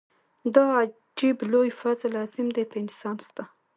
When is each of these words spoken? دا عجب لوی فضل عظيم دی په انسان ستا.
دا 0.55 0.63
عجب 0.79 1.37
لوی 1.51 1.69
فضل 1.81 2.11
عظيم 2.23 2.47
دی 2.55 2.63
په 2.71 2.77
انسان 2.83 3.17
ستا. 3.29 3.43